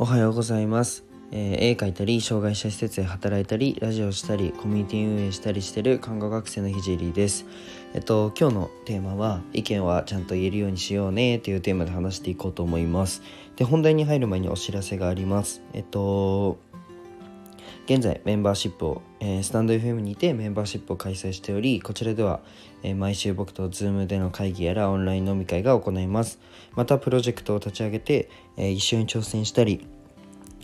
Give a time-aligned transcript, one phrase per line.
[0.00, 7.46] おはようございます、えー絵描いたり障害者施設で働いたりラジオしたりコミュニティ運営したりしてる看護学生のひじりです。
[7.94, 13.22] えっと今日のテーマは意見はちゃんと言えるようにしようねというテーマで話していこうと思います。
[13.56, 15.62] で本題に入る前にお知らせがあります。
[15.72, 16.58] えっと
[17.88, 22.40] 現在メンバーシップを、えースタンド FM にてメンバーシップを開催しておりこちらでは、
[22.82, 26.38] えー毎週僕と Zoom での会議やらオンライン飲み会が行います。
[26.74, 29.86] またプロジェクトを立ち上げて、えー一緒に挑戦したり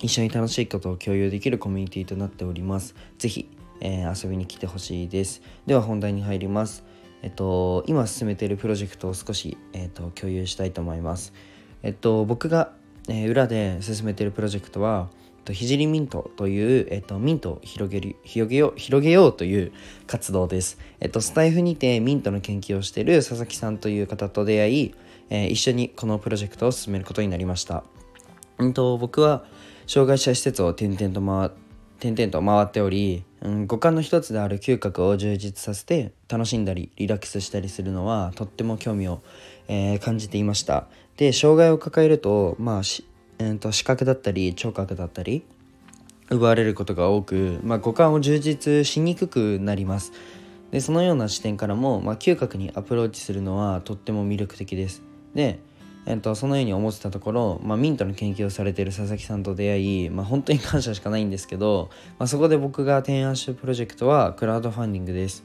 [0.02, 2.94] 一緒に楽しいことを共有できるコミュニティとなっております。
[3.16, 3.48] ぜひ、
[3.80, 5.40] え遊びに来てほしいです。
[5.64, 6.84] では本題に入ります。
[7.22, 11.32] えっと今進めているプロジェクトを少し、えっと、共有したいと思います。
[11.82, 12.72] えっと僕が、
[13.08, 15.08] え裏で進めているプロジェクトは
[15.44, 19.72] とひじりミントという、えっと、ミントを広げる広げよう広げようという
[20.06, 20.78] 活動です。
[21.00, 24.94] えっと、スタイフにてミントの研究をしている佐々木さんという方と出会い、
[25.30, 27.84] えー一緒にこのプロジェクトを進めることになりました。
[28.58, 29.44] うんと僕は
[29.86, 31.64] 障害者施設を転々と回
[32.00, 39.22] 転々と回っており、うん、五感の一つである嗅覚を充実させて楽しんだりリラックスしたりするのはとっても興味を、
[39.68, 42.82] えー感じていましたで障害を抱えるとまあ、
[43.38, 45.44] えーと視覚だったり聴覚だったり
[46.30, 50.12] 奪われることが多く、まあ、五感を充実しにくくなります。
[50.70, 55.02] でそのような視点からも、まあ、嗅覚にアプローチするのはとっても魅力的です。
[55.34, 55.60] で、
[56.06, 65.44] えっと、そのように思ってたところ、まあ、ミントの研究をされている佐々木さんと出会い、まあ、本当に感謝しかないんですけど、まあ、そこで僕が提案したプロジェクトはクラウドファンディングです。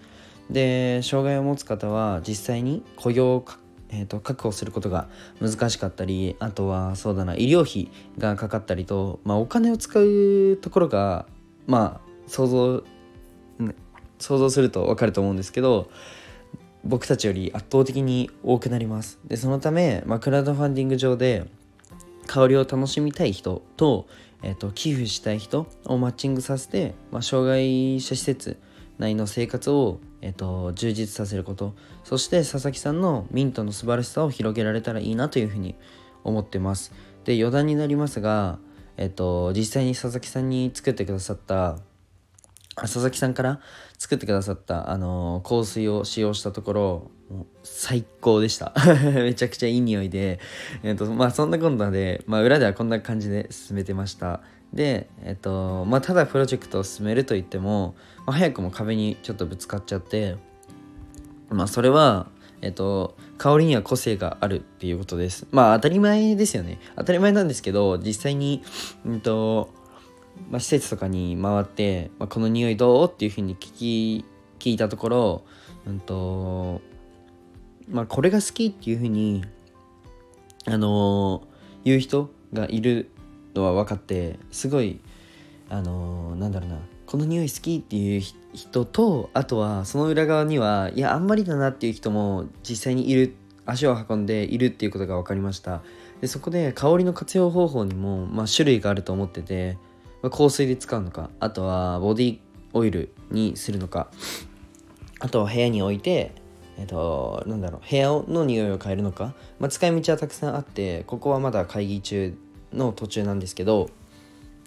[0.49, 3.45] で障害を持つ方は実際に雇用を
[3.91, 5.09] えー、と確保することが
[5.41, 11.25] 難しかったりあとはそうだな医療費がかかったりと、まあ、お金を使うところが
[11.65, 12.83] まあ想像
[14.19, 15.89] 想像すると分かると思うんですけど
[16.83, 19.19] 僕たちより圧倒的に多くなります。
[19.25, 21.45] でそのため、まあ、クラウドファンディング上で
[22.27, 24.07] 香りを楽しみたい人と,、
[24.43, 28.57] えー、と寄付したい人をマッチングさせて、まあ、障害者施設
[28.99, 31.73] 内の生活を、えー、と充実させること。
[32.03, 35.75] そして佐々木さんのミントの素晴らしさを広げられたらいいなというふうに
[36.23, 36.93] 思ってます。
[37.25, 38.59] で余談になりますが、
[38.97, 41.79] えー、と実際に佐々木さんに作ってくださった
[42.75, 43.59] 佐々木さんから
[43.97, 47.11] 作ってくださった、あの香水を使用したところ
[47.63, 48.73] 最高でした。
[49.15, 50.39] めちゃくちゃいい匂いで、
[50.83, 54.41] えっとまあそんなこんなで、まあ、裏ではこんな感じで進めてました。
[54.73, 60.35] でえっとまあただプロジェクトを進めるといっても、まあ、早くも壁にちょっとぶつかっちゃって
[61.49, 62.27] まあそれは
[62.61, 65.47] えっと香りには個性があるっていうことです。
[65.51, 66.79] まあ当たり前ですよね。
[66.95, 68.61] 当たり前なんですけど実際に
[69.05, 69.69] うんと
[70.49, 74.25] まあ、施設とかに回って、まあ、この匂いどうっていうふうに聞き
[74.57, 75.43] 聞いたところ、
[75.85, 76.81] うんと
[77.89, 79.43] まあ、これが好きっていうふうに、
[80.65, 81.49] あのー
[81.83, 83.09] 言う人がいる
[83.59, 84.99] のは分かってすごい、
[85.69, 88.21] あのーなんだろうなこの匂い好きっていう
[88.53, 95.81] 人とあとはその裏側にはいやあんまりだなっていう人も実際にいる足を運んでいるっていうことが分かりました。
[96.21, 99.77] でそこで香りの活用方法にも、まあ、種類があると思ってて
[100.21, 102.39] まあ香水で使うのかあとはボディ
[102.73, 104.11] オイルにするのか
[105.19, 106.33] あとは部屋に置いて
[106.77, 112.37] えっとなんだろう部屋の匂いを変えるのか、まあ、使い道はたくさんあってここはまだ会議中
[112.73, 113.89] の途中なんですけど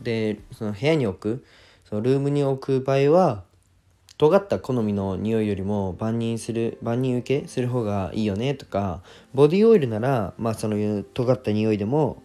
[0.02, 1.44] でその部屋に置く
[1.84, 3.44] そのルームに置く場合は
[4.18, 9.02] 尖った好みの匂いよりも万人する万人受けする方がいいよねとか
[9.34, 12.22] ボディオイルならまあその尖った匂いでも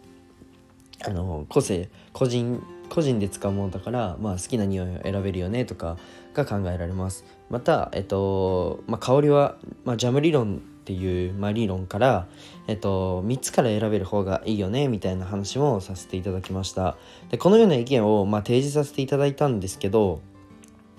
[1.05, 5.97] あの個性個人個人で使うものだから、まあ、好きな匂いを選べるよねとか
[6.33, 7.25] が考えられます。
[7.49, 12.27] また、えっとまあ、香りは、まあ、ジャム理論っていう、まあ、理論から、
[12.67, 16.95] えっと、3つから選べる方がいいよねみたいな話もさせていただきました。
[17.29, 20.21] でこのような意見を、まあ、提示させていただいたんですけど、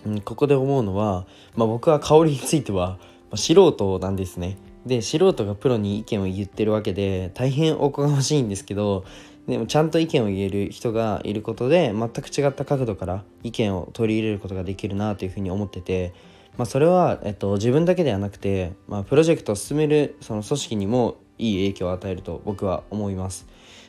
[0.04, 2.98] うん、ここで思うのは、まあ、僕は香りについては、
[3.30, 4.58] まあ、素人なんですね。
[4.84, 9.04] で素人がプロに意見を言ってるわけで大変おこがましいんですけど
[9.46, 16.12] でもちゃんと意見を言える人がいることで全く違った角度から意見を取り入れることができるなというふうに思ってて、
[16.58, 23.46] まあ、それは、えっと、自分だけではなくて、まあ、プロジェクトを進めるその組織にもいい影響を与えると僕は思います。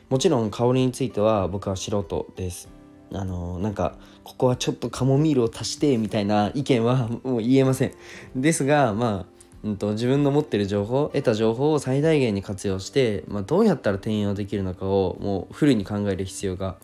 [0.08, 2.68] もちろん香りについては僕は素人です。
[3.12, 7.92] あのなんかここはちょっとカモミールを足してみたいな意見はもう言えません。
[8.36, 16.78] ですがまあうん、と自分の持ってる情報得た情報を最大限に活用して、まあ、どうやったら転用できるのかをもうフルに考える必要が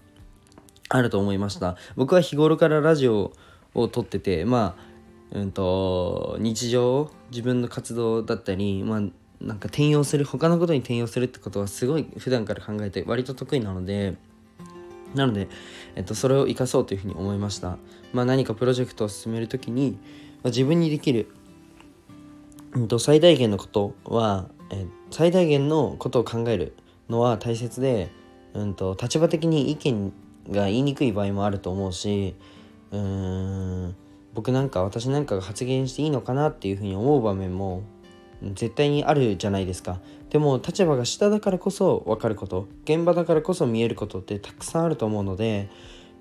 [0.90, 1.76] あると思いました。
[1.96, 3.32] 僕は日頃からラジオ
[3.74, 4.95] を撮っててまあ
[5.32, 9.00] うんと日常自分の活動だったりまあ
[9.40, 14.16] なんか転用する他のことに転用するってことはすごい普段から考えて割と得意なので
[15.14, 15.48] なので、
[15.94, 17.78] えっと、それを生かそうというふうに思いました、
[18.12, 19.98] まあ、何かプロジェクトを進める時に、ま
[20.44, 21.28] あ、自分にできる、
[22.72, 26.76] うんと、最大限のことは、え最大限のことを考える
[27.08, 28.10] のは大切で、
[28.52, 30.12] うんと、立場的に意見
[30.50, 32.34] が言いにくい場合もあると思うし
[32.92, 33.96] うーん
[34.36, 37.82] 僕なんか私なんかが発言していいのかなっていうふうに思う場面も
[38.42, 39.98] 絶対にあるじゃないですか。
[40.28, 42.68] でも立場が下だからこそ分かること。
[42.84, 45.70] 現場だからこそ見えることってたくさんあると思うので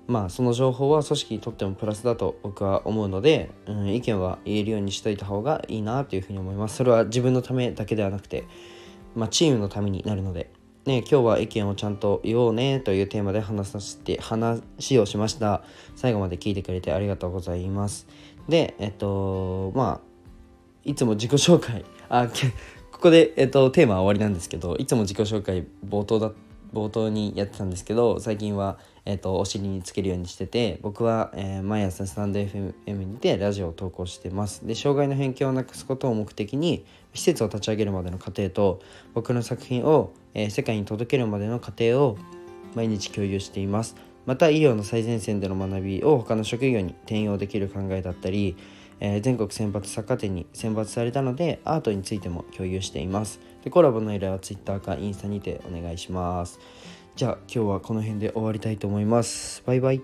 [0.06, 6.76] まあその情報は組織にとってもプラスだと僕は思うので、うん、意見は言えるようにしといた方がいいなというふうに思います。
[6.76, 8.44] それは自分のためだけではなくて、
[9.14, 10.55] まあ、チームのためになるので。
[10.86, 15.64] ね、今日は意見をちゃんと言おうねというテーマで話させて話をしました。
[15.96, 18.06] 最後まで聞いてくれてありがとうございます。
[18.48, 20.06] でえっとまあ
[20.84, 21.84] いつも自己紹介。
[22.08, 22.28] あ
[22.92, 26.30] ここで、えっと、テーマは終わりなんですけどいつも自己紹介冒頭だ
[26.72, 34.66] 冒頭にやってたんですけど最近は、えっと、お尻につけるようにしてて僕は、えー、毎朝スタンド FM にてラジオを投稿してます。
[34.66, 38.80] で障害の偏見をなくすことを目的に施設を立ち上げるまでの過程と
[39.14, 42.16] 僕の作品を、えー、世界に届けるまでの過程を
[42.74, 43.96] 毎日共有しています。
[44.26, 48.56] また医療の最前線での学びを他の職業に転用できる考えだったり
[49.00, 53.40] えー、全国選抜作家展に選抜されたのでアートについても共有しています。
[53.62, 56.58] でコラボの依頼は Twitter かインスタにてお願いします。
[57.14, 59.62] じゃあ今日はこの辺で終わりたいと思います。
[59.66, 60.02] バイバイ。